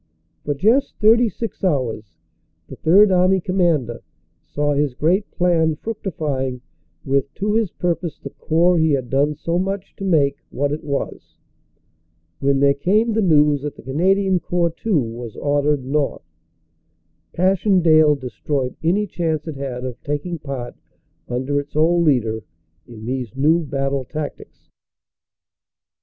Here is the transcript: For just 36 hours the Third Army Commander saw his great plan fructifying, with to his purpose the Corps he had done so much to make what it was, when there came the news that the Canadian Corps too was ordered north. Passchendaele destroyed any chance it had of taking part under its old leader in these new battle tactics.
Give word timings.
For 0.45 0.55
just 0.55 0.97
36 0.97 1.63
hours 1.63 2.17
the 2.67 2.75
Third 2.75 3.11
Army 3.11 3.39
Commander 3.39 4.01
saw 4.43 4.73
his 4.73 4.95
great 4.95 5.29
plan 5.29 5.75
fructifying, 5.75 6.59
with 7.05 7.31
to 7.35 7.53
his 7.53 7.69
purpose 7.73 8.17
the 8.17 8.31
Corps 8.31 8.79
he 8.79 8.93
had 8.93 9.11
done 9.11 9.35
so 9.35 9.59
much 9.59 9.95
to 9.97 10.03
make 10.03 10.37
what 10.49 10.71
it 10.71 10.83
was, 10.83 11.37
when 12.39 12.59
there 12.59 12.73
came 12.73 13.13
the 13.13 13.21
news 13.21 13.61
that 13.61 13.75
the 13.75 13.83
Canadian 13.83 14.39
Corps 14.39 14.71
too 14.71 14.97
was 14.99 15.35
ordered 15.37 15.85
north. 15.85 16.25
Passchendaele 17.33 18.15
destroyed 18.15 18.75
any 18.83 19.05
chance 19.05 19.47
it 19.47 19.55
had 19.55 19.85
of 19.85 20.01
taking 20.01 20.39
part 20.39 20.73
under 21.29 21.59
its 21.59 21.75
old 21.75 22.03
leader 22.03 22.43
in 22.87 23.05
these 23.05 23.37
new 23.37 23.59
battle 23.59 24.05
tactics. 24.05 24.67